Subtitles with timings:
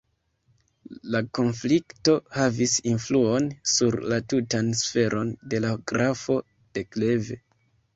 [1.15, 6.45] La konflikto havis influon sur la tutan sferon de la grafo
[6.77, 7.45] de Kleve.